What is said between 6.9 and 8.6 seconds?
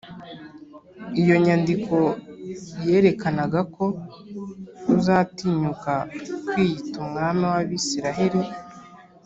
umwami w’abisiraheri